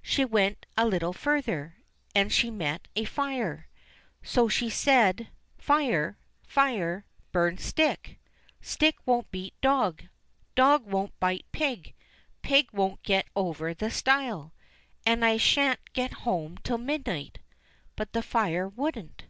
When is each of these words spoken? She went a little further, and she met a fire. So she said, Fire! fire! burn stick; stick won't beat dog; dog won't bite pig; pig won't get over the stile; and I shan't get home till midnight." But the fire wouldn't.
She 0.00 0.24
went 0.24 0.64
a 0.78 0.86
little 0.86 1.12
further, 1.12 1.76
and 2.14 2.32
she 2.32 2.50
met 2.50 2.88
a 2.96 3.04
fire. 3.04 3.68
So 4.22 4.48
she 4.48 4.70
said, 4.70 5.28
Fire! 5.58 6.16
fire! 6.46 7.04
burn 7.32 7.58
stick; 7.58 8.18
stick 8.62 8.94
won't 9.04 9.30
beat 9.30 9.52
dog; 9.60 10.04
dog 10.54 10.86
won't 10.86 11.20
bite 11.20 11.44
pig; 11.52 11.92
pig 12.40 12.70
won't 12.72 13.02
get 13.02 13.28
over 13.36 13.74
the 13.74 13.90
stile; 13.90 14.54
and 15.04 15.22
I 15.22 15.36
shan't 15.36 15.92
get 15.92 16.14
home 16.24 16.56
till 16.64 16.78
midnight." 16.78 17.40
But 17.94 18.14
the 18.14 18.22
fire 18.22 18.66
wouldn't. 18.66 19.24